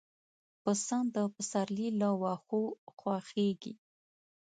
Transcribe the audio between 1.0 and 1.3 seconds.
د